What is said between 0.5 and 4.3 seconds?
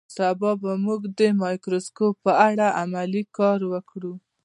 به موږ د مایکروسکوپ په اړه عملي کار وکړو